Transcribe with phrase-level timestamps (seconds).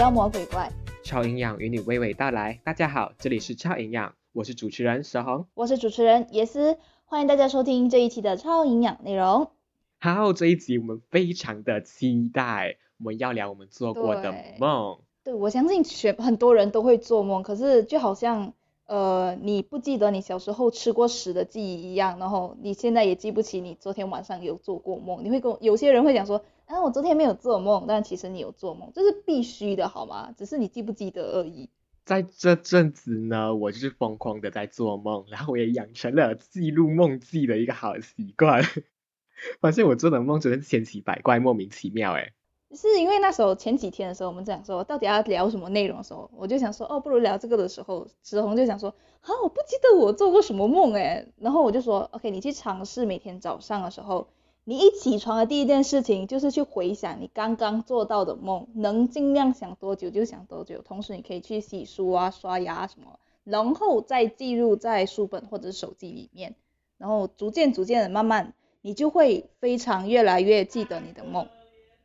[0.00, 0.72] 妖魔鬼怪。
[1.04, 2.58] 超营养与你娓娓道来。
[2.64, 5.44] 大家好，这里是超营养，我是主持人小红。
[5.52, 9.50] 我是主持人耶斯，欢迎大家收听这一期的超营养内容。
[9.98, 15.00] 好，这一集我们非常的期待，我们要聊我们做过的对梦。
[15.22, 18.54] 对，我相信全很多人都会做梦，可是就好像
[18.86, 25.22] 呃你不记得你小时候吃过屎的记忆一样，然后你现在也记不起你昨天晚上有做过梦。
[25.22, 30.32] 你会跟我有些人会讲说，啊我昨天没有做梦，但其实你有做梦，这是必须的好吗？
[30.38, 31.68] 只是你记不记得而已。
[32.04, 38.62] 在这阵子呢，我就是疯狂的在做梦，然后我也养成了记录梦记的一个好习惯。
[39.60, 42.32] 发现我做的梦真的是千奇百怪、莫名其妙诶。
[42.72, 54.28] 是因为那时候前几天的时候，我们讲说到底要聊什么内容的时候，我就想说，哦，不如聊这个的时候，志宏就想说，啊，我不记得我做过什么梦诶，然后我就说，OK，你去尝试每天早上的时候，
[54.64, 66.54] 你一起床的第一件事情就是去回想你刚刚做到的梦，能尽量想多久就想多久，同时你可以去洗漱啊、刷牙啊什么，然后再记录在书本或者是手机里面，
[66.98, 71.48] 然后逐渐逐渐的慢慢，你就会非常越来越记得你的梦。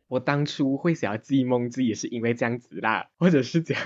[0.07, 3.77] 我当初会想要记梦记也是因为这样子啦， 或者是讲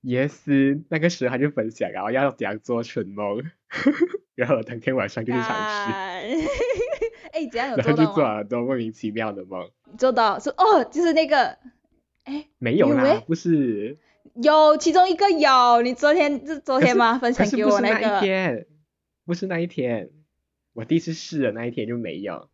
[0.00, 3.42] 也是那个时候他就分享然后要怎样做春梦，
[4.34, 5.92] 然后我当天晚上就去尝试，
[7.34, 8.22] 哎，怎样有 然后就做？
[8.22, 9.68] 了很多莫名其妙的梦。
[9.98, 11.58] 做到说哦，就是那个，
[12.24, 13.98] 哎，没有啦不是，
[14.34, 17.18] 有其中一个有，你昨天是昨天吗？
[17.18, 18.66] 分享给不是那一我那个，天，
[19.26, 20.10] 不是那一天，
[20.72, 22.48] 我第一次试的那一天就没有，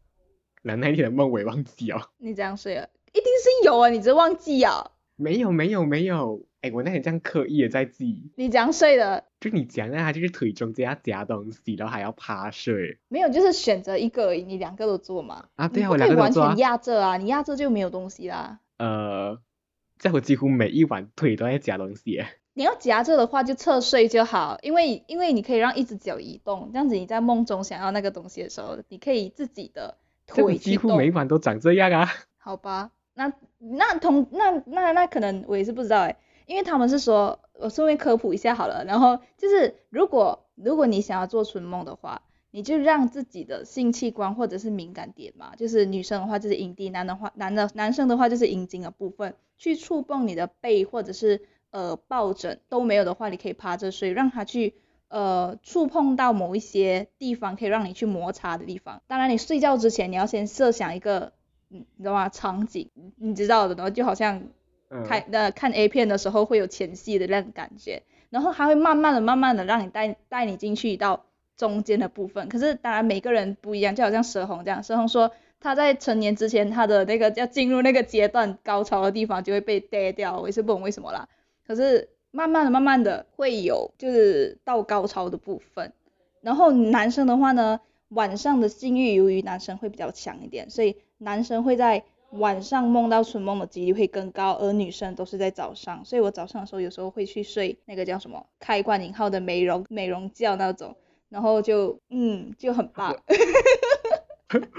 [0.63, 12.99] 然后那一天的梦我也忘记哦，你这样睡了，一定是有啊，你只是忘记啊，没有没有没有，哎，我那天这样刻意的在记，你这样睡的，就你讲那，他就是腿中间要夹东西，然后还要趴睡。
[13.09, 16.49] 没有，就是选择一个而已，你两个都做嘛，啊，对啊，我两个都做啊。
[16.51, 18.61] 全，压着啊，你压着就没有东西啦。
[18.77, 19.41] 呃，
[19.99, 22.11] 在我几乎每一晚腿都在夹东西。
[22.11, 29.97] 耶，你要夹着的话就侧睡就好，因为因为你可以让一只脚移动，这样子你在梦中想要那个东西的时候，你可以自己的
[30.27, 30.59] 腿。
[30.59, 32.07] 几乎每一晚都长这样啊，
[32.37, 36.17] 好吧，那那同那那那可能我也是不知道哎，
[36.51, 54.75] 因为他们是说，我顺便科普一下好了，然后就是如果如果你想要做春梦的话，你就让自己的性器官或者是敏感点嘛，就是女生的话就是阴蒂，男的话男的男生的话就是阴茎的部分，去触碰你的背或者是呃抱枕都没有的话，你可以趴着睡，让他去
[55.07, 59.03] 呃触碰到某一些地方可以让你去摩擦的地方。
[59.07, 61.33] 当然你睡觉之前你要先设想一个。
[61.73, 62.29] 嗯，你知道吗？
[62.29, 64.43] 场景，你知道的，然后就好像，
[65.07, 71.25] 看呃看 A 片的时候会有前戏的那种感觉，然后他会慢慢的、慢慢的让你带带你进去到
[71.57, 72.49] 中间的部分。
[72.49, 75.31] 可是当然每个人不一样，就好像蛇红这样，蛇红说
[75.61, 81.29] 他在成年之前他的那个要进入那个阶段高潮的地方就会被逮掉，我也是不懂为什么啦。
[81.67, 85.93] 可是慢慢的、慢慢的会有就是到高潮的部分，
[86.41, 96.05] 然后男生的话呢，晚上的性欲由于男生会比较强一点，所以男生会在晚上梦到春梦的几率会更高，而女生都是在早上。
[96.05, 100.97] 所以我早上的时候有时候会去睡那个叫什么开关引号的美容美容觉那种，
[101.29, 103.17] 然后就嗯就很棒。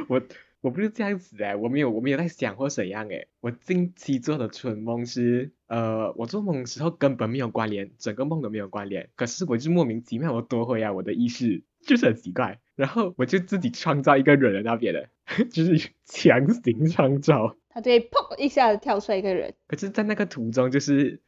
[0.08, 0.22] 我
[0.62, 15.08] 我不是这样子哎，我没有我没有在想或怎样哎，我近期做的春梦是，呃，我做梦的时候根本没有关联，整个梦都没有关联，可是我就莫名其妙我夺回啊我的意识，就是很奇怪，然后我就自己创造一个人在那边的，
[15.54, 21.22] 就是强行创造，他就会砰一下子跳出来一个人，可是，在那个途中就是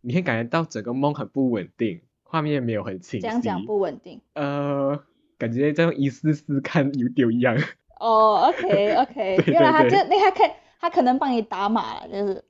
[0.00, 4.20] 你会感觉到整个梦很不稳定，画面没有很清晰，这样讲不稳定。
[4.34, 5.00] 呃，
[5.38, 7.56] 感觉在用一丝丝看 YouTube 一样。
[8.00, 12.44] 哦，OK OK，对原来他对这那他可他可能帮你打码了，就是。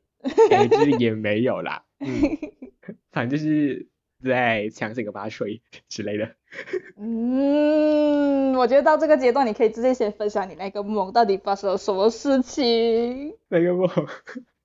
[0.99, 2.09] 也没有啦，嗯，
[3.12, 3.87] 反正就是
[4.25, 6.35] 在强行的把它吹之类的。
[6.97, 13.35] 嗯，我觉得到这个阶段，你可以直接先分享你那个梦到底发生了什么事情。
[13.49, 13.88] 那个梦，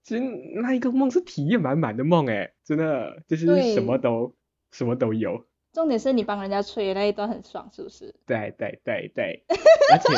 [0.03, 0.23] 其实
[0.61, 4.33] 那一个梦是体验满满的梦，哎，真的就是什么都
[4.71, 5.45] 什么都有。
[5.73, 8.13] 重点是你帮人家吹的那一段很爽，是不是？
[8.25, 9.43] 对对对对，
[9.91, 10.13] 而且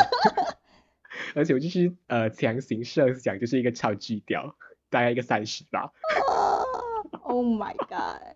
[1.36, 4.56] 而且我就是呃强行设想就是一个超巨屌，
[4.90, 5.92] 大概一个三十吧，
[7.22, 8.36] Oh my god！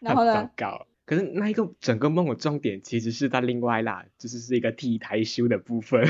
[0.00, 0.50] 然很后呢糟？
[0.56, 0.86] 糕。
[1.10, 6.04] 可是那一个整个梦的重点其实是在另外啦，就是是一个 T 台秀的部分。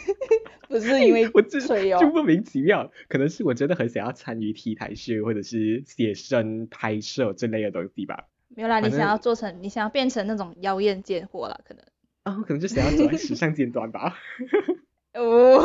[0.70, 8.24] 不是因为 我这吹哦，就莫名其妙，可能是我真的很想要参与 T 台秀或者是写生拍摄这类的东西吧。
[8.48, 11.84] 没有啦，你想要做成，你想要变成那种妖艳贱货啦，可能。
[12.22, 14.16] 啊，我可能就想要走在时尚尖端吧。
[15.12, 15.60] 哦，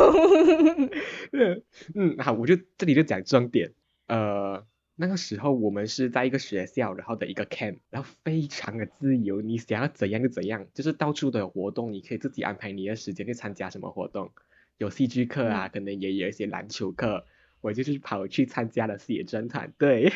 [1.32, 1.62] 嗯
[1.94, 3.72] 嗯，好，我就这里就讲重点。
[4.08, 4.62] 呃，
[5.00, 14.32] 那个时候我们是在一个学校，然后的一个 camp，然后非常的自由，你想要怎样就怎样，就是到处都有活动，你可以自己安排你的时间去参加什么活动，
[14.76, 17.24] 有戏剧课啊，可能也有一些篮球课，
[17.60, 20.12] 我就是跑去参加了写真团队，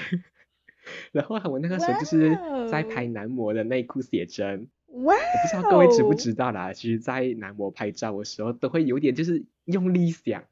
[1.12, 2.36] 然后我那个时候就是
[2.68, 10.42] 在拍男模的内裤写真，哇，我不知道各位知不知道啦，其实，在男模拍照的时候都会有点就是用力想。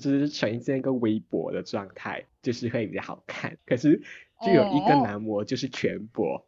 [0.00, 3.56] 就是呈现一个微博的状态，就是会比较好看。
[3.64, 4.02] 可是
[4.44, 6.46] 就有一个男模就是全播，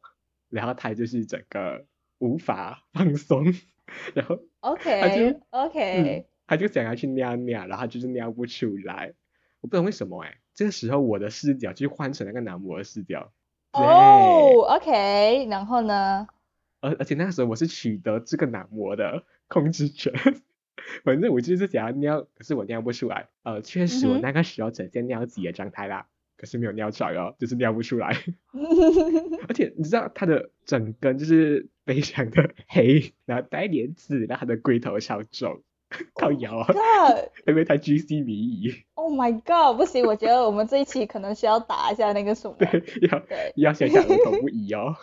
[0.49, 1.85] 然后他就是整个
[2.19, 3.45] 无法放松，
[4.15, 9.15] 然后 OK，他就 OK，他就想要去尿尿，然后就是尿不出来。
[9.61, 13.33] 我不知道为什么哎，这个时候我的视角就换成那个男模的视角。
[13.73, 16.27] 哦，OK，然后呢？
[16.81, 20.13] 而而且那个时候我是取得这个男模的控制权。
[21.05, 23.29] 反正我就是想要尿，可是我尿不出来。
[23.43, 26.07] 呃，确实我那个时候呈现尿急的状态啦，
[26.37, 28.17] 可是没有尿出来哦，就是尿不出来。
[29.49, 35.63] 而且你知道它的整根就是非常的 黑，然后带点紫，然后它的龟头超重，
[36.15, 36.67] 靠摇啊，
[37.47, 38.85] 因为太巨细靡遗。
[38.95, 39.77] Oh my god！
[39.77, 42.55] 不行，我觉得我们这一期可能需要打一下那个什么。
[42.59, 43.23] 对，要
[43.57, 44.95] 要想想儿童不宜哦。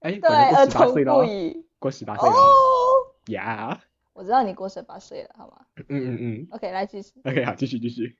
[0.00, 1.64] 哎，对，儿童不宜。
[1.78, 2.34] 过十八岁了。
[2.34, 2.42] 哦。
[3.28, 3.80] 呀。
[4.16, 5.66] 我知道你过十八岁了，好吗？
[5.76, 6.46] 嗯嗯嗯。
[6.50, 7.20] OK，来继续。
[7.22, 8.16] OK，好，继续继续。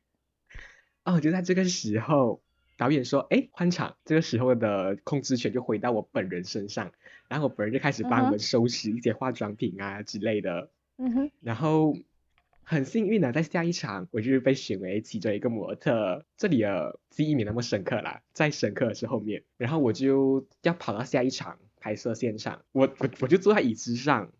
[1.04, 2.42] 哦，就在这个时候，
[2.76, 6.92] 导演说：“哎，换场。”这个时候的控制权就回到我本人身上，
[7.28, 10.70] 然后我本人就开始帮我们收拾一些化妆品啊之类的。
[10.98, 11.30] 嗯哼。
[11.40, 11.96] 然后
[12.62, 16.26] 很幸运的，在下一场，我就是被选为其中一个模特。
[16.36, 19.44] 这里的记忆没那么深刻啦，再深刻的是后面。
[19.56, 24.30] 然后我就要跑到下一场拍摄现场，我我我就坐在椅子上。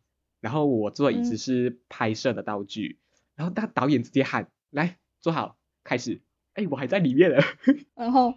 [0.47, 3.01] 然后我坐椅子是拍摄的道具，
[3.35, 6.23] 然后大导演直接喊来坐好开始，
[6.55, 7.39] 哎我还在里面呢，
[7.97, 8.33] 然后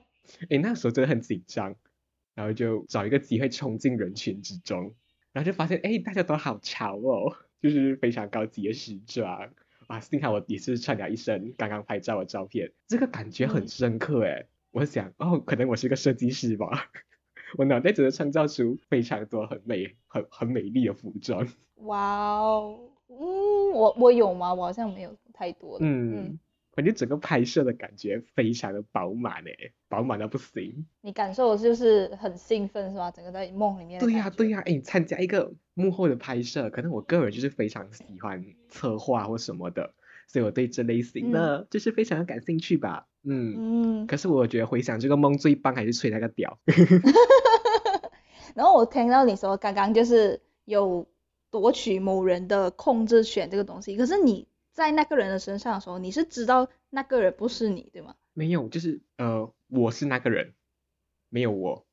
[0.49, 1.75] 哎那时候真的很紧张，
[2.33, 4.95] 然后就找一个机会冲进人群之中，
[5.33, 9.53] 然后就发现哎大家都好潮哦，就是非常高级的时装，
[9.89, 16.89] 哇幸好我也是穿了一身刚刚拍照的照片，这个感觉很深刻哎，我想哦可能我是个设计师吧。
[17.57, 21.47] 我脑袋只能创造出非常多很美、很很美丽的服装。
[21.77, 24.53] 哇哦，嗯，我我有吗？
[24.53, 25.77] 我好像没有太多。
[25.81, 26.37] 嗯，
[26.73, 30.85] 反正整个拍摄的感觉非常的饱满诶，饱满到不行。
[31.01, 33.09] 你感受就是很兴奋是吧？
[33.11, 33.99] 整个在梦里面。
[33.99, 39.93] 对呀对呀，哎，参加一个幕后的拍摄，可能我个人就是非常喜欢策划或什么的，
[40.29, 43.07] 所以我对这类型的就是非常的感兴趣吧。
[43.23, 46.57] 嗯嗯，可是我觉得回想这个梦最棒还是吹那个屌。
[48.55, 51.05] 然后我听到你说刚刚就是有
[51.51, 58.15] 夺取某人的控制权这个东西，可是你在那个人的身上的时候，你是知道那个人不是你，对吗？
[58.33, 60.53] 没有，就是呃，我是那个人，
[61.29, 61.85] 没有我，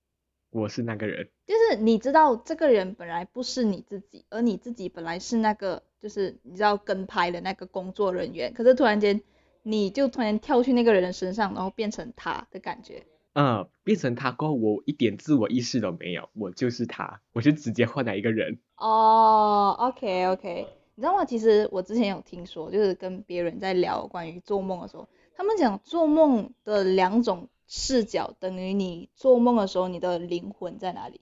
[0.50, 1.28] 我是那个人。
[1.46, 9.20] 就是你知道这个人本来不是你自己，而你自己本来是那个，就是你知道跟拍的那个工作人员，可是突然间。
[9.68, 13.04] 你就突然跳去那个人的身上，然后变成他的感觉。
[13.32, 18.60] 嗯，变成他过后，我一点自我意识都没有，我就是他，我就直接换了一个人。
[18.76, 21.24] 哦，OK OK，你知道吗？
[21.24, 31.20] 其实我之前有听说，就是跟别人在聊关于做梦的时候，他们讲做梦的两种视角，等于你做梦的时候，你的灵魂在哪里？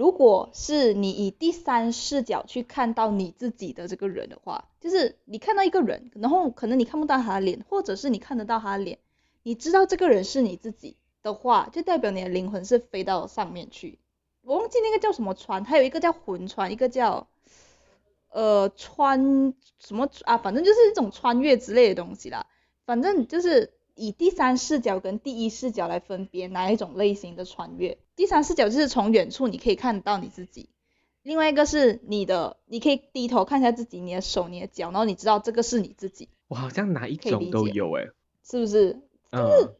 [0.00, 8.98] 如果是你以第三视角去看到你自己的这个人的话，就是你看到一个人，然后可能你看不到他的脸，或者是你看得到他的脸，
[9.42, 13.98] 你知道这个人是你自己的话，就代表你的灵魂是飞到上面去。
[14.40, 17.28] 我忘记那个叫什么船，还有一个叫魂船，一个叫
[18.30, 22.46] 呃穿什么啊，反正就是一种穿越之类的东西啦。
[22.86, 23.74] 反正就是。
[24.00, 27.98] 以第三视角跟第一视角来分别哪一种类型的穿越。
[28.16, 30.70] 第三视角就是从远处你可以看到你自己，
[31.22, 36.30] 另外一个是你的，你可以低头看一下自己，你的手、你的脚，然后你知道这个是你自己。
[36.48, 38.06] 我好像哪一种都有哎，
[38.42, 38.98] 是不是？
[39.30, 39.74] 就是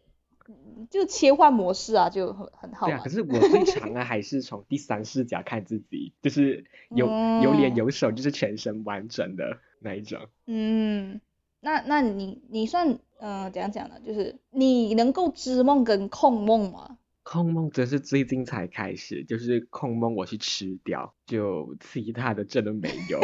[0.90, 2.86] 就切换模式啊，就很很好。
[2.86, 7.06] 对啊，可是我最常啊还是从第三视角看自己，就是有
[7.42, 10.28] 有脸有手，就是全身完整的那一种。
[10.46, 11.20] 嗯，
[11.60, 12.98] 那那你你算？
[13.22, 13.96] 嗯，怎样讲呢？
[14.02, 16.96] 就是你能够知梦跟控梦吗？
[17.22, 23.20] 控梦真是最近才开始，就是控梦我去吃掉，就其他的真的没有。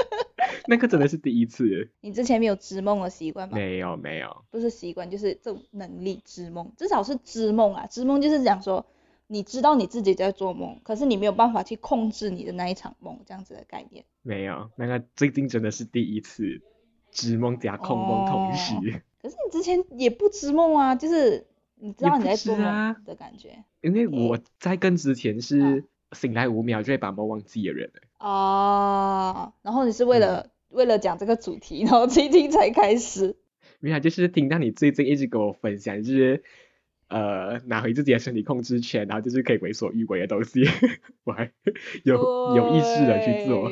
[0.68, 1.90] 那个真的是第一次。
[2.00, 3.54] 你之前没有织梦的习惯吗？
[3.56, 7.86] 没有没有，不是习惯，就是这种能力织梦，至少是知梦啊。
[7.86, 8.86] 知梦就是讲说，
[9.26, 14.06] 你知道你自己在做梦，可是你没有办法去控制你的那一场梦，这样子的概念。
[14.22, 16.62] 没有，那个最近真的是第一次
[17.16, 18.74] 知梦加控梦同时。
[19.20, 23.64] 可是你之前也不知梦啊，就是你知道你在做梦的感觉。
[23.80, 28.00] 因为我在跟之前嗯是醒来五秒就会把梦忘记的人了。
[28.20, 33.36] 哦，然后你是为嗯了、为了讲这个主题，然后今天才开始。
[33.80, 36.42] 没有啊，就是听到你最近一直跟我分享，就是
[37.08, 40.64] 呃拿回自己的身体控制权，然后就是可以为所欲为的东西，
[41.24, 41.50] 我还
[42.04, 43.70] 有有意识的去做。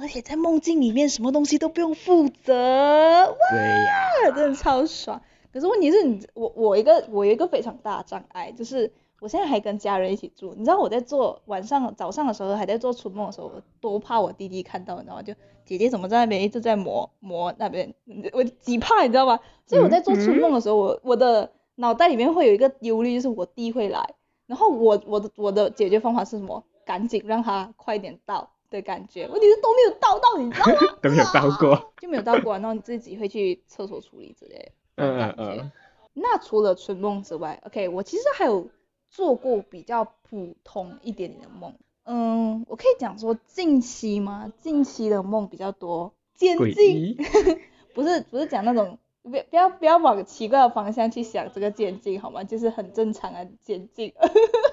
[0.00, 0.06] 对。
[0.06, 5.20] 而且在梦境里面，什么东西都不用负责，哇，真的超爽。
[5.52, 10.54] 可是问题是你，我我一个我有一个非常大的障碍，就是我现在还跟家人一起住。
[10.56, 15.22] 你知道我在做晚上早上的时候还在做春梦的时候，我多怕我弟弟看到，你知道吗？
[15.22, 17.92] 就姐姐怎么在那边一直在磨磨那边，
[18.32, 19.38] 我极怕，你知道吗？
[19.66, 24.14] 所以我在做春梦的时候，我我的脑袋里面会有一个忧虑，就是我弟会来，
[24.46, 26.64] 然后我我的我的解决方法是什么？
[26.86, 29.26] 赶紧让他快点到的感觉。
[29.28, 30.96] 问题是都没有到到，你知道吗？
[31.02, 31.92] 都没有到过。
[32.00, 34.72] 就没有到过，然后你自己会去厕所处理之类的。
[34.96, 35.72] 嗯嗯嗯。
[36.14, 38.68] 那除了春梦之外，OK，我其实还有
[39.10, 41.74] 做过比较普通一点点的梦。
[42.04, 44.52] 嗯，我可以讲说近期吗？
[44.58, 47.16] 近期的梦比较多，渐诡进，异。
[47.94, 52.42] 不是不是讲那种，不要不要不要往奇怪的方向去想这个监禁好吗？
[52.44, 54.12] 就是很正常的渐进。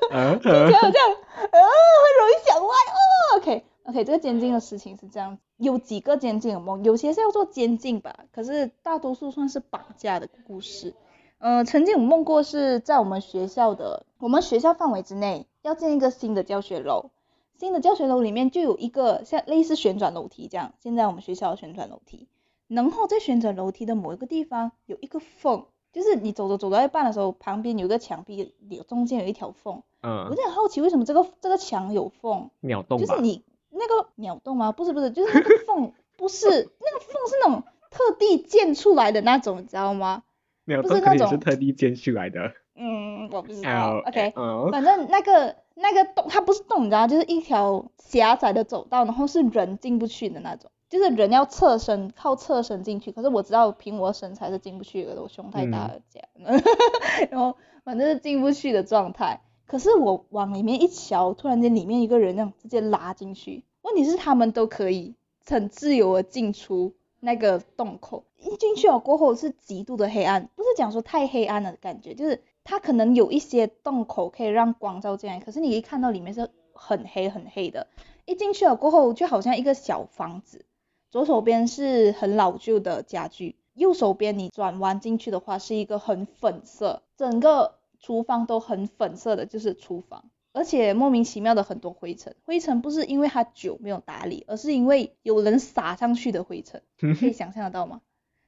[0.10, 3.38] 嗯这样这样，啊，会容易想歪哦。
[3.38, 10.94] OK OK，这个监禁的事情是这样，有几个监禁有梦，有些是要做监禁吧，可是大多数算是绑架的故事。
[11.38, 17.12] 呃，曾经有梦过是在我们学校的，我们学校范围之内要建一个新的教学楼，
[17.58, 22.28] 新的教学楼里面就有一个像类似旋转楼梯这样，现在我们学校的旋转楼梯，
[22.68, 25.64] 然后在旋转楼梯的某一个地方有一个缝，
[25.94, 29.82] 就是你走着走到一半的时候，旁边有一个墙壁，有中间有一条缝。
[30.02, 33.22] 我嗯有，点好奇为什么这个这个墙有缝，秒洞就是？
[33.22, 33.44] 你
[33.78, 34.72] 那个鸟洞吗？
[34.72, 40.24] 不是不是，就是那个缝不是那个缝是那种特地建出来的那种，你知道吗？
[40.66, 42.52] 鸟不是那洞肯定是特地建出来的。
[42.76, 44.02] 嗯，我不知道。
[44.06, 53.12] OK，嗯反正那个那个洞它不是洞，你知道，就是一条狭窄的走道，然后是人进不去的那种，就是人要侧身靠侧身进去。
[53.12, 56.62] 可是我知道凭我身材是进不去的，我胸太大了这样，
[57.32, 59.42] 然后反正是进不去的状态。
[59.68, 65.14] 可是我往里面一瞧，突然间里面一个人那样直接拉进去，问题是他们都可以
[65.46, 77.88] 很自由的进出那个洞口，一进去了过后是极度的黑暗，不是讲说太黑暗的感觉，就是它可能有一些洞口可以让光照进来，可是你一看到里面是很黑很黑的，
[78.26, 80.66] 一进去了过后就好像一个小房子，
[81.10, 90.26] 左手边是很老旧的家具，右手边你转弯进去的话是一个很粉色，整个厨房都很粉色的，就是厨房。
[90.54, 96.82] 而且莫名其妙的很多灰尘，灰尘不是因为它久没有打理，而是因为有人撒上去的灰尘，
[97.20, 98.02] 可以想象得到吗？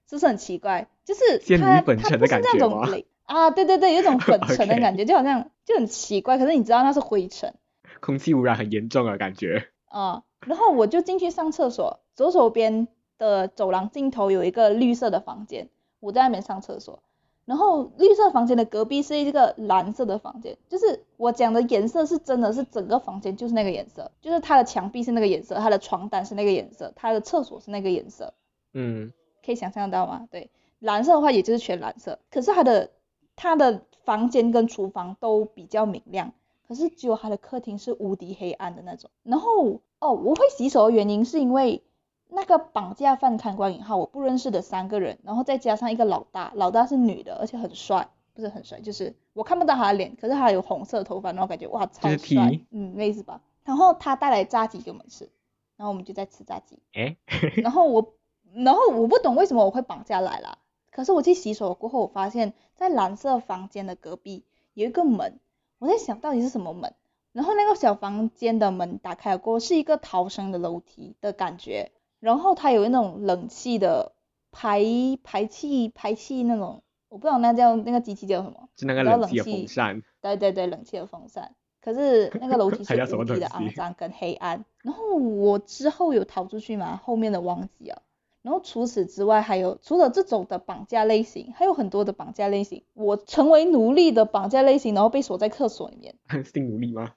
[0.09, 0.87] 是不是很奇怪？
[1.05, 7.53] 就是它粉尘的它不是那感觉吗种雷啊，对对对，有一种粉尘的 感觉就好像就很奇怪，可是你知道那是灰尘
[7.99, 9.67] 空气污染很严重啊感觉。
[9.85, 10.23] 啊。
[10.47, 12.87] 然后我就进去上厕所，左手边
[13.19, 17.03] 的走廊尽头有一个绿色的房间，我在那边上厕所。
[17.49, 28.35] 然后绿色房间的隔壁是一个蓝色的房间，就是我讲的颜色是真的是整个房间就是那个颜色，就是它的墙壁是那个颜色，它的床单是那个颜色，它的厕所是那个颜色，
[28.73, 29.11] 嗯，
[29.43, 30.27] 可以想象得到吗？
[30.29, 32.91] 对，蓝色的话也就是全蓝色，可是它的
[33.35, 36.31] 它的房间跟厨房都比较明亮，
[36.67, 39.09] 可是只有它的客厅是无敌黑暗的那种。
[39.23, 41.81] 然后哦，我会洗手的原因是因为
[42.31, 53.41] 那个绑架犯看官引号我不认识的三个人，然后再加上一个老大，老大是女的，而且很帅，不是很帅，就是我看不到他的脸，可是他有红色头发，然后感觉哇超就是帅嗯，类似吧。
[53.65, 55.29] 然后他带来炸鸡给我们吃，
[55.75, 56.79] 然后我们就在吃炸鸡。
[56.93, 57.17] 诶，
[57.61, 58.13] 然后我，
[58.53, 60.57] 然后我不懂为什么我会绑架来啦。
[60.91, 64.43] 可是我去洗手过后，我发现，在蓝色房间的隔壁
[64.73, 65.39] 有一个门，
[65.77, 66.93] 我在想到底是什么门。
[67.31, 74.13] 然后那个小房间的门打开了过后，是一个逃生的楼梯的感觉，然后它有那种冷气的
[74.51, 74.83] 排
[75.23, 80.01] 排气排气那种，我不知道那叫那个机器叫什么，是那个冷气的风扇。
[80.21, 81.55] 对对对，冷气的风扇。
[81.81, 84.65] 可是那个楼梯 是无敌的肮脏跟黑暗。
[84.83, 86.99] 然后我之后有逃出去吗？
[87.03, 88.01] 后面的忘记了。
[88.41, 92.83] 然后除此之外，还有除了这种的绑架类型，还有很多的绑架类型。
[92.93, 97.13] 我成为奴隶的绑架类型，然后被锁在厕所里面， 性奴隶吗？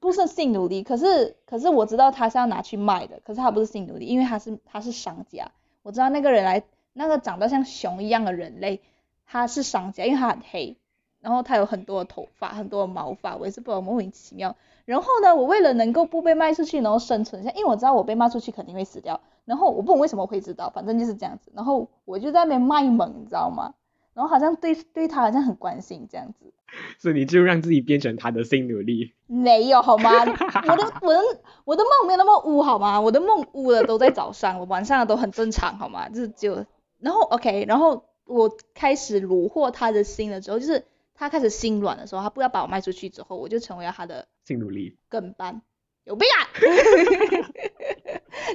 [0.00, 5.52] 不是性奴隶，可是可是我知道他是要拿去卖的，可是他不是性奴隶，因为他是他是商家。
[5.82, 6.62] 我知道那个人来，
[6.94, 8.80] 那个长得像熊一样的人类，
[9.26, 10.76] 他是商家，因为他很黑，
[11.20, 14.56] 然后他有很多的头发，很多的毛发，我也是不知道莫名其妙。
[14.86, 21.52] 然后呢，我为了能够不被卖出去，然后生存下，因为我知道我被卖出去肯定会死掉，然后我不懂为什么会知道，反正就是这样子。
[21.54, 23.74] 然后我就在那边卖萌，你知道吗？
[24.14, 26.52] 然后好像对对他好像很关心这样子。
[26.98, 29.14] 所以你就让自己变成他的性奴隶。
[29.26, 30.10] 没有好吗？
[30.68, 31.20] 我的我的
[31.64, 33.00] 我的梦没有那么污好吗？
[33.00, 36.08] 我的梦污的都在早上，我晚上都很正常好吗？
[36.08, 36.64] 就是就
[36.98, 40.84] 然后 OK，然后我开始虏获他的心了之后，就是
[41.14, 44.96] 他开始心软的时候，他不要把我卖出去之后，我就成为了他的性奴隶。
[45.08, 45.62] 跟班，
[46.04, 46.48] 有病啊！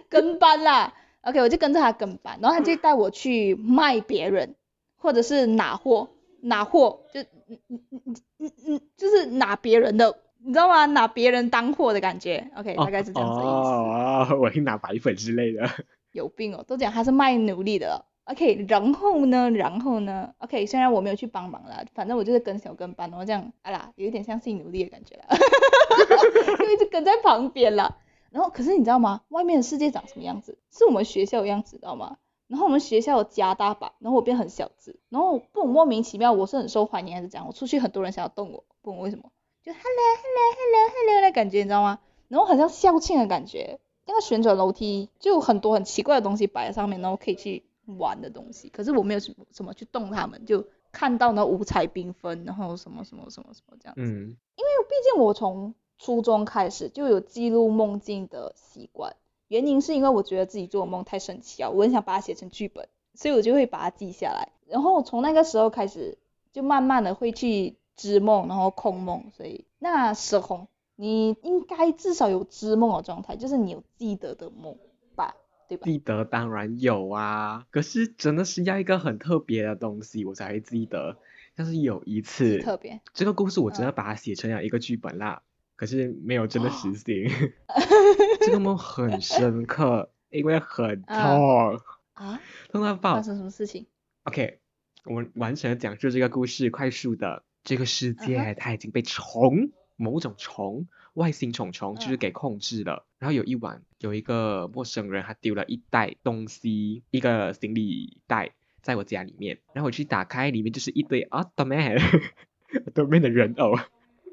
[0.09, 4.55] 跟班啦，OK，我就跟着他跟班，然后他就带我去卖别人，
[4.97, 6.09] 或者是拿货，
[6.41, 10.85] 拿货就嗯嗯嗯嗯嗯嗯，就是拿别人的，你知道吗？
[10.87, 13.51] 拿别人当货的感觉，OK，大概是这样子的意思。
[13.51, 15.69] 哦，我以拿白粉之类的。
[16.11, 18.05] 有病哦，都讲他是卖奴隶的了。
[18.25, 25.25] OK，然后呢，然后呢，OK，虽然我没有去帮忙啦，反正我就是跟小跟班，然后这样，啊啦，有一点像性奴隶的感觉了，
[26.57, 27.97] 就一直跟在旁边啦。
[28.31, 29.21] 然后可是你知道吗？
[29.29, 30.57] 外面的世界长什么样子？
[30.71, 32.17] 是我们学校的样子，知道吗？
[32.47, 37.47] 然后我们学校有加大版，然后我变很小只，然后不懂莫名其妙，我是很受欢迎还是怎样？
[37.47, 39.31] 我出去很多人想要动我，不懂为什么，
[39.63, 41.99] 就 hello hello hello hello 的感觉，你知道吗？
[42.27, 47.63] 然后好像校庆的感觉，那个旋转楼梯就有很多很奇怪的东西摆在上面，然后可以去
[47.97, 54.01] 玩的东西，可是我没有什么什么去动它们，就看到那五彩缤纷，然后什么什么什么什么这样子。
[54.01, 59.15] 嗯，因为毕竟我从初中开始就有记录梦境的习惯，
[59.47, 64.49] 原因是因为我觉得自己做的梦太神奇啊，我很想把它写成剧本，所以我就会把它记下来。
[64.67, 66.17] 然后从那个时候开始，
[66.51, 69.31] 就慢慢的会去织梦，然后控梦。
[69.35, 74.77] 所以那时候你应该至少有织梦的状态，就是你有记得的梦
[75.15, 75.35] 吧，
[75.67, 75.85] 对吧？
[75.85, 81.17] 记得当然有啊，可是真的是要一个很特别的东西我才会记得。
[81.57, 85.41] 但是有一次，特别这个故事我真的嗯把它写成了一个剧本啦，
[85.75, 87.29] 可是没有真的实行。
[88.41, 91.79] 这个梦很深刻，因为很啊痛，
[92.13, 93.21] 啊，痛到爆发。
[93.21, 93.87] 生什么事情
[94.23, 94.59] ？OK，
[95.05, 97.43] 我们完整的讲述这个故事，快速的。
[97.63, 103.07] 这个世界它已经被虫，某种虫，外星虫虫就是嗯给控制了。
[103.17, 113.73] 然后有一晚，有一个陌生人他丢了一袋东西，一个行李袋在我家里面，然后我去打开，里面就是一堆 Ottoman，Ottoman 的人偶，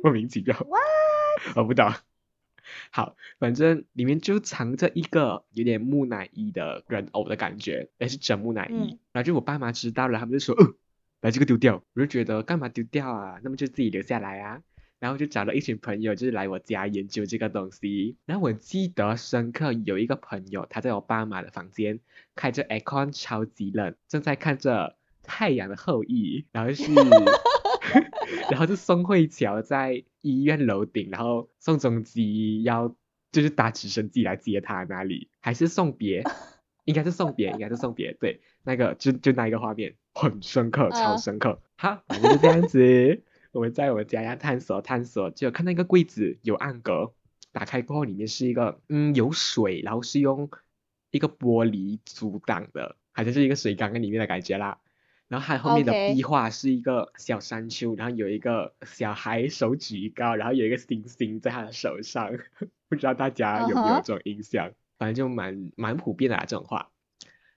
[0.02, 0.55] 莫名其妙。
[1.55, 1.92] 我不懂。
[2.90, 8.74] 好，反正里面就藏着一个有点木乃伊的人偶的感觉，也是真木乃伊。
[8.74, 10.66] 嗯然后就我爸妈知道了，他们就说，呃，
[11.20, 11.83] 把这个丢掉。
[11.92, 13.40] 我就觉得干嘛丢掉啊？
[13.42, 14.62] 那么就自己留下来啊。
[14.98, 18.16] 然后就找了一群朋友，就是来我家研究这个东西。
[18.24, 21.98] 然后我记得深刻有一个朋友，他在我爸妈的房间
[22.37, 26.85] 开着 aircon，超级冷，正在看着《太阳的后裔》，然后是，
[28.50, 32.94] 然后就宋慧乔在医院楼顶，然后宋仲基要
[33.31, 36.24] 就是搭直升机来接他那里，还 是送别，
[36.85, 41.61] 应该是送别，应该是送别，对，那个 就就那一个画面很深刻，超嗯深刻。
[41.76, 47.12] 好，反正就这样子，我们在我们家要探索探索，就看到一个柜子有暗格，
[47.52, 50.48] 打开过后里面是一个嗯有水，然后是用
[51.11, 54.78] 一个玻璃阻挡的，好像是一个水缸在里面的感觉啦。
[55.32, 62.30] 然后它后面的 OK 壁画是一个小山丘，然后有一个小孩手举高，然后有一个星星在他的手上，
[62.90, 64.70] 不知道大家有没有嗯哼这种印象？
[64.98, 66.90] 反正就蛮蛮普遍的啦这种画。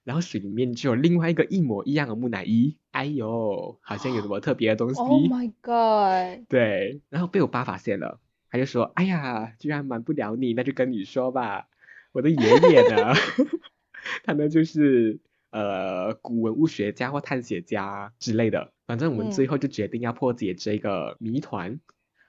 [0.05, 5.01] 然后水里面就有另外一个一模一样的木乃伊，哎呦，好像有什么特别的东西。
[5.01, 6.47] Oh my god！
[6.47, 11.67] 对，然后被我爸发现了，他就说：“哎呀，居然瞒不了你，那就跟你说吧。
[12.13, 13.13] 我的爷爷呢
[14.23, 15.19] 他呢就是
[15.55, 21.79] 呃古文物学家或探险家之类的，反正我们嗯最后就决定要破解这个谜团。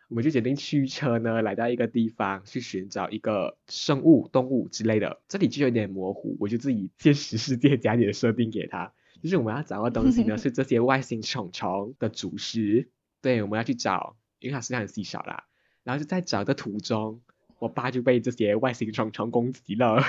[0.09, 5.21] 我们就决定驱车呢，来到一个地方去寻找一个生物、动物之类的。
[5.27, 8.93] 这里就有点模糊，我就自己现实世界加点设定给他。
[9.21, 12.89] 就是我们要找的东西呢， 是这些外星虫虫的主食。
[13.21, 15.47] 对，我们要去找，因为它数量很稀少啦。
[15.83, 17.21] 然后就在找的途中，
[17.59, 20.01] 我爸就被这些外星虫虫攻击了，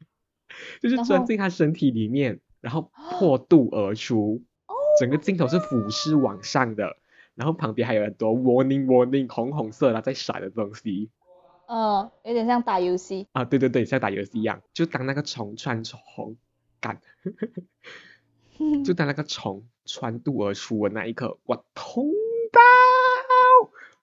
[0.80, 4.42] 就是钻进他身体里面，然后破肚而出。
[4.98, 6.96] 整个镜头是俯视往上的，
[7.36, 11.10] 然后旁边还有很多 warning warning 红红色的在闪的东西
[11.68, 13.28] 嗯，有点像打游戏。
[13.30, 16.36] 啊，对对对，像打游戏一样，就当那个虫穿红
[16.80, 17.00] 干，
[18.84, 22.10] 就 当那个虫穿肚而出的那一刻，我痛
[22.50, 22.60] 到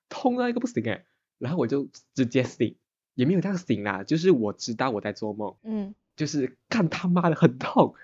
[0.08, 1.04] 痛到一个不行哎，
[1.38, 2.78] 然后我就直接醒，
[3.16, 7.96] 也没有这样醒啦，就是我知道我在做梦，嗯，就是干他妈的很痛，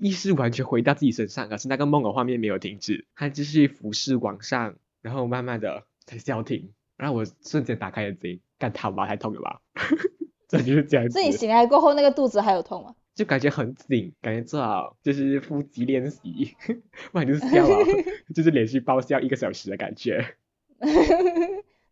[0.00, 9.60] 意识完全回到自己身上，可是那个梦的画面没有停止，它继续俯视往上，然后慢慢的才消停，然后我瞬间打开眼睛，干他妈太痛了吧，
[10.48, 12.94] 这就是这样子所以，你醒来过后那个肚子还有痛吗？
[13.14, 16.56] 就感觉很紧，感觉做好就是腹肌练习，
[17.12, 17.76] 不然就是笑啊，
[18.34, 20.36] 就是连续爆笑一个小时的感觉。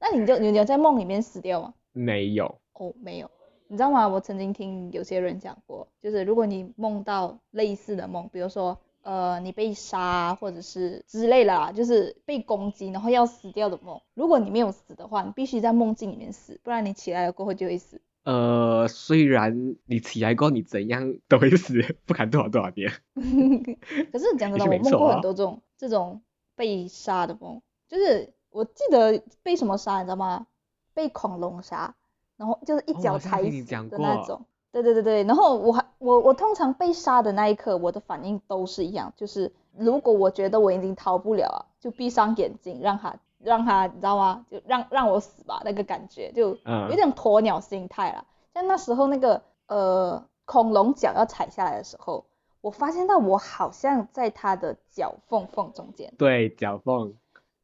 [0.00, 1.74] 那你就你有在梦里面死掉吗？
[1.92, 3.30] 没有，哦，没有。
[3.68, 4.08] 你知道吗？
[4.08, 18.00] 我曾经听有些人讲过，就是如果你梦到类似的梦，比如说呃你被杀或者是之类的啦，就是被攻击然后要死掉的梦，如果你没有死的话，你必须在梦境里面死，不然你起来了过后就会死。
[18.24, 22.90] 呃，虽然你起来过后你怎样 都会死，不管多少多少遍。
[23.14, 26.20] 可是讲 真的，我梦过很多这种这种
[26.56, 30.46] 被杀的梦，就是我记得被什么杀，你知道吗？
[30.94, 31.94] 被恐龙杀。
[32.38, 34.16] 然后就是一脚踩死的那。
[34.24, 34.40] 种，
[34.72, 44.44] 对对对对，然后我还我我通常被杀的那一刻，我的反应都是一样，就是如果我觉得我已经逃不了了，就闭上眼睛，让他让他你知道吗？
[44.50, 48.24] 就让让我死吧，那个感觉就有点鸵鸟心态了。
[48.54, 52.26] 像那时候那个呃恐龙脚要踩下来的时候，
[52.60, 57.14] 我发现到我好像在它的脚缝缝中间，对脚缝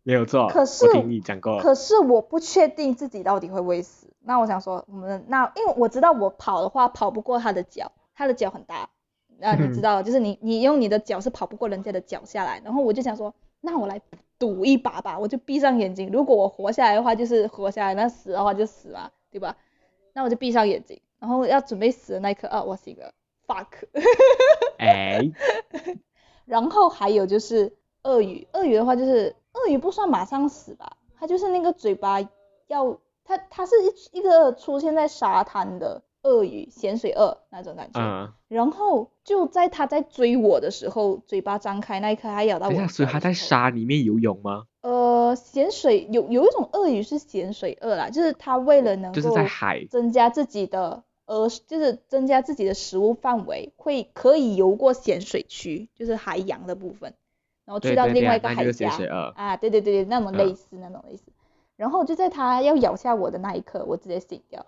[0.04, 4.06] 没有错，可是我听你讲过，可是我不确定自己到底会不会死。
[4.20, 8.88] 那我想说，我们那因为我知道我跑的话跑不过他的脚，他的脚很大，
[9.38, 12.60] 那你知道，就是你你用你的脚是跑不过人家的脚下来。
[12.64, 14.00] 然后我就想说，那我来
[14.38, 19.56] 赌一把吧，我就闭上眼睛，如果我活下来的话就是活下来，那死的话就死嘛，对吧？
[20.12, 23.12] 那我就闭上眼睛，然后要准备死的那一刻，啊，我醒了
[23.46, 23.66] ，fuck。
[24.78, 25.32] 哎。
[26.46, 32.20] 然后还有就是鳄鱼，鳄鱼的话就是鳄鱼不算马上死吧，它就是那个嘴巴
[32.66, 32.98] 要。
[33.26, 37.98] 它它是一一个出现在沙滩的鳄鱼，咸水鳄那种感觉。
[37.98, 38.30] 嗯。
[38.48, 42.74] 然后就在它在追我的时候，嘴巴张开那一刻，它咬到我。
[42.74, 44.64] 等所以它在沙里面游泳吗？
[44.82, 57.14] 呃，咸水有有一种鳄鱼是咸水鳄啦，就是它为了能够在海增加自己的呃，就是增加自己的食物范围，会可以游过咸水区，就是海洋的部分，
[57.64, 58.90] 然后去到另外一个海峡。
[59.34, 61.24] 啊，对对对对，那种类似那种类似。
[61.76, 64.64] 然后就在它要咬下我的那一刻，我直接醒掉。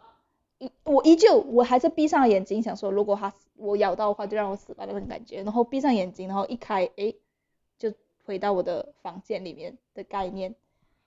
[0.59, 5.43] 一我依旧我还是闭上眼睛，想说如果它我咬到的话，就让我死吧那种感觉。
[5.43, 7.15] 然后闭上眼睛，然后一开，哎，
[7.79, 7.93] 就
[8.25, 10.55] 回到我的房间里面的概念。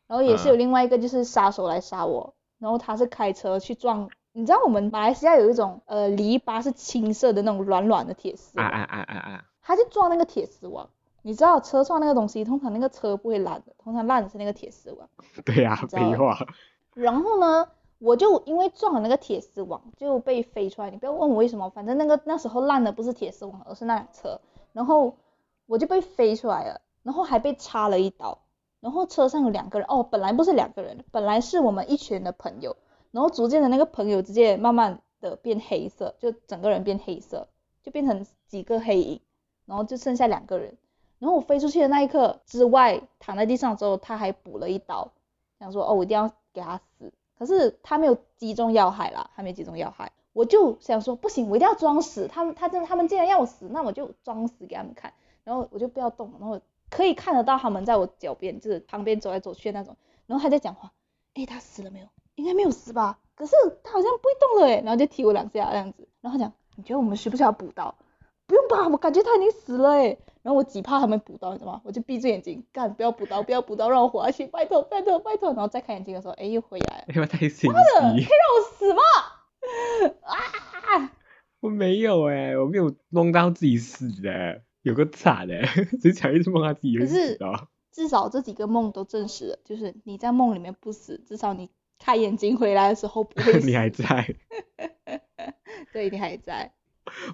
[0.08, 10.90] 然后也是有另外一个就是杀手来杀我，然后他是开车去撞，你知道我们马来西亚有一种呃篱笆是青色的那种软软的铁丝，啊啊啊啊啊，他就撞那个铁丝网。
[11.22, 15.10] 你知道车撞那个东西，通常那个车不会烂的，通常烂的是那个铁丝网。
[15.46, 16.38] 对呀，废话。
[16.94, 17.68] 然后呢，
[18.00, 20.90] 我就因为撞了那个铁丝网，就被飞出来。
[20.90, 24.40] 你不要问我为什么，反正那个那时候烂的不是铁丝网，而是那辆车。
[24.74, 25.16] 然后
[25.66, 28.40] 我就被飞出来了，然后还被插了一刀。
[28.80, 32.76] 然后车上有两个人，哦，本来不是两个人，本来是我们一群的朋友。
[33.12, 37.48] 然后逐渐的那个朋友直接慢慢的变黑色，就整个人变黑色，
[37.84, 39.22] 就变成几个黑影，
[39.66, 40.78] 然后就剩下两个人。
[41.20, 45.12] 然后我飞出去的那一刻之外，躺在地上之后，他还补了一刀，
[45.60, 47.12] 想说哦，我一定要给他死。
[47.38, 50.12] 可是他没有击中要害啦，他没击中要害。
[50.34, 52.28] 我就想说不行，我一定要装死。
[52.28, 55.14] 他们他真他们既然要我死，那我就装死给他们看。
[55.44, 59.98] 然后我就不要动，然后可以看得到他们在我脚边，就是旁边走来走去的那种。
[60.28, 60.92] 然后他在讲话，
[61.34, 62.06] 哎，他死了没有？
[62.36, 63.20] 应该没有死吧？
[63.36, 64.82] 可是他好像不会动了哎。
[64.82, 66.08] 然后就踢我两下这样子。
[66.22, 67.96] 然后讲，你觉得我们需不需要补刀？
[68.46, 70.18] 不用吧，我感觉他已经死了哎。
[70.42, 71.82] 然后我极怕他们补刀，你知道吗？
[71.84, 75.50] 我就闭着眼睛干，不要补刀，不要补刀，让我活下去，拜托，拜托，拜托。
[75.50, 77.06] 然后再开眼睛的时候，哎，又回来了。
[77.14, 79.02] 因为太心妈的，可以让我死吗？
[80.22, 81.12] 啊！
[81.60, 85.62] 我没有哎，我没有梦到自己死的，有个惨的，
[86.02, 87.68] 只想一直梦到自己死的。
[87.92, 93.66] 至少这几个梦都证实了，就是你在梦里面不死，至少你开眼睛回来的时候不会死。
[93.68, 94.36] 你还在？
[95.92, 96.72] 对，你还在。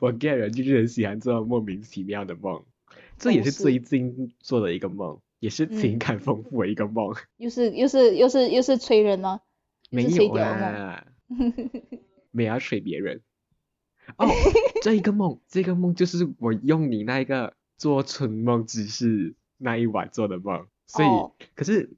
[0.02, 2.64] 我个人就是很喜欢做莫名其妙的梦，
[3.18, 7.16] 这也是最近做的一个梦，也是情感丰富的一个梦。
[7.38, 9.42] 又是又是又是又是催人吗？
[9.90, 11.06] 没有啊，
[12.32, 13.22] 没有催别人。
[14.18, 14.28] 哦，
[14.82, 21.08] 这一个梦， 这个梦就是我用你那一个做春梦姿势那一晚做的梦，所以
[21.56, 21.92] 可是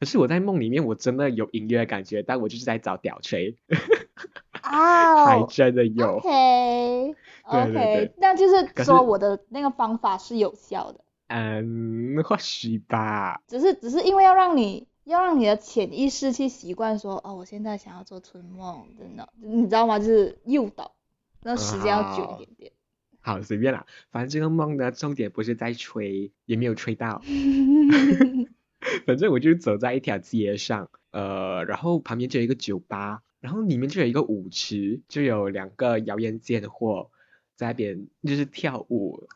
[0.00, 3.56] 可是我在梦里面我真的有隐约感觉，但我就是在找屌锤。
[4.72, 6.16] 啊，还真的有。
[6.16, 11.00] OK，OK， 那就是说我的那个方法是有效的。
[11.28, 13.42] 嗯，或许吧。
[13.46, 19.98] 只是只是因为要让你要让你的潜意识去习惯说，哦，我现在想要做春梦，真的，你知道吗？
[19.98, 20.94] 就是诱导，
[21.42, 22.72] 那时间要久一点点。
[23.20, 27.20] 好，随便啦，反正这个梦的，重点不是在吹，也没有吹到。
[29.06, 33.22] 反正我就走在一条街上，呃，然后旁边就有一个酒吧。
[33.42, 37.10] 然后里面就有一个舞池，就有两个谣言贱货
[37.56, 39.28] 在那边就是跳舞，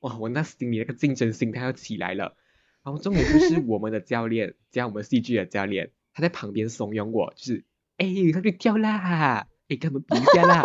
[0.00, 2.36] 哇，我那心里那个竞争心态要起来了。
[2.82, 7.64] 然后重点就是我们的教练，加我们戏剧的教练，他在旁边怂恿我，就是
[7.98, 10.64] 哎，他去跳啦，哎，跟我们比一下啦，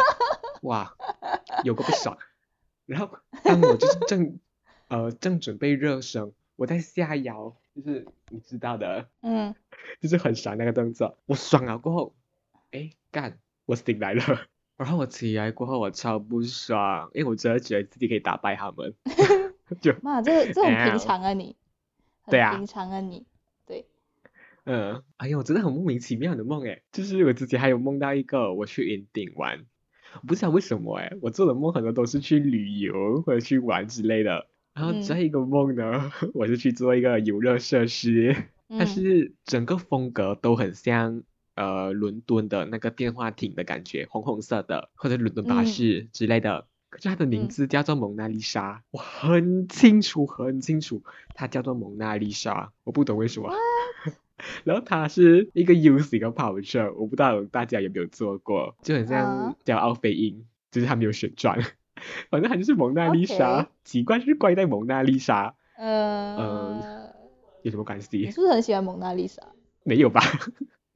[0.63, 0.97] 哇，
[1.63, 2.17] 有个不爽。
[2.87, 4.39] 然后当我就是正
[4.87, 9.53] 呃正准备热身，我在下腰，就是你知道的，嗯，
[10.01, 12.15] 就是很爽那个动作，我爽了过后，
[12.71, 14.23] 哎干，我醒来了。
[14.77, 18.93] 然后我起来过后，我超不爽，因为我真的觉得自己可以打败他们。
[19.81, 21.55] 就妈，这这很平常啊你。
[22.27, 22.55] 对啊。
[22.55, 23.25] 平常啊你。
[23.65, 23.87] 对。
[24.65, 29.65] 嗯，哎呦，真的很莫名其妙的梦哎，就是我之前还有梦到一个我去云顶玩，
[30.27, 34.47] 不知道为什么哎，我做的梦很多都是去旅游或者去玩之类的。
[34.75, 38.35] 然后这一个梦呢， 我是去做一个游乐设施，
[38.69, 41.23] 它是整个风格都很像。
[41.57, 46.67] 呃，伦敦的那个电话亭的感觉，红红色的，或者伦敦巴士之类的。
[46.89, 53.51] 可是它的名字叫做蒙娜丽莎，我很清楚，很清楚，它叫做蒙娜丽莎，我不懂为什么。
[54.63, 61.59] 然后它是一个 U 型的跑车，我不知道大家有没有坐过，就很像叫奥飞鹰，就是它没有旋转，
[62.29, 65.55] 反正它就是蒙娜丽莎，奇怪就是怪在蒙娜丽莎。
[65.75, 67.11] 呃，
[67.63, 68.17] 有什么关系？
[68.19, 69.41] 你是不是很喜欢蒙娜丽莎？
[69.83, 70.21] 没有吧。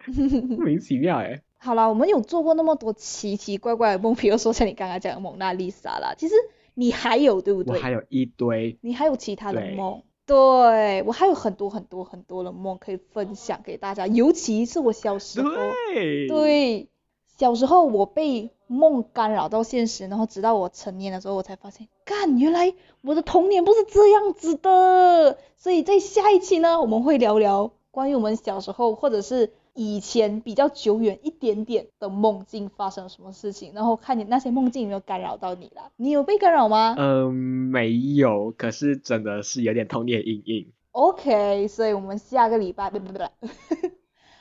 [0.58, 1.42] 莫名其妙哎。
[1.64, 6.34] 好啦，我们有做过那么多奇奇怪怪的梦，比如说像你刚刚讲的蒙娜丽莎啦，其实
[6.74, 7.78] 你还有对不对？
[7.78, 8.80] 我还有一堆。
[8.82, 10.02] 你还有其他的梦？
[10.26, 15.52] 对，我还有很多很多很多的梦可以分享给大家，尤其是我小时候。
[15.94, 16.28] 对。
[16.28, 16.90] 对。
[17.38, 25.38] 小时候我被梦干扰到现实，然后直到我成年的时候，我才发现，干，原来我的童年不是这样子的。
[25.58, 29.52] 所以在下一期呢，我们会聊聊关于我们小时候，或者是。
[29.74, 35.92] 以前比较久远一点点的梦境发生了什么事情，然后看你那些梦境有没有干扰到你了？
[35.96, 36.96] 你有被干扰吗？
[36.98, 40.72] 嗯，没有，可是真的是有点童年阴影。
[40.92, 43.20] OK，所以我们下个礼拜，不不不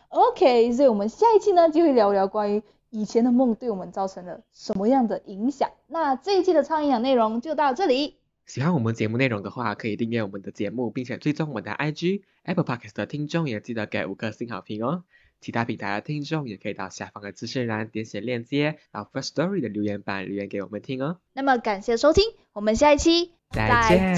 [0.08, 5.70] ，OK，所以我们下一期呢就会聊聊关于以前的梦对我们造成了什么样的影响。
[5.86, 8.16] 那这一期的超营养内容就到这里。
[8.46, 12.22] 喜欢我们节目内容的话，可以订阅我们的节目，并且追踪我们的 IG。
[12.42, 15.04] Apple Podcast 的听众也记得给五颗星好评哦。
[15.40, 21.18] 其他平台的听众也可以到下方的资讯栏点选链接，到 First Story 的留言板留言给我们听哦。
[21.32, 24.14] 那么感谢收听，我们下一期再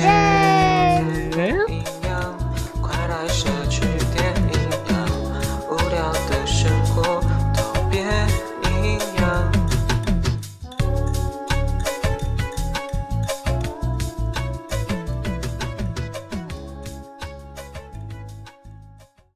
[1.30, 2.01] 见。